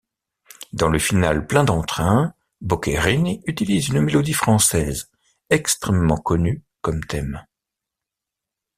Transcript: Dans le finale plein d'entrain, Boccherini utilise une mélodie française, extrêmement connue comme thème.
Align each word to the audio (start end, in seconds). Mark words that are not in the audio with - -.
Dans 0.73 0.89
le 0.89 0.97
finale 0.97 1.45
plein 1.45 1.63
d'entrain, 1.63 2.33
Boccherini 2.59 3.43
utilise 3.45 3.89
une 3.89 4.01
mélodie 4.01 4.33
française, 4.33 5.11
extrêmement 5.51 6.17
connue 6.17 6.63
comme 6.81 7.03
thème. 7.05 7.45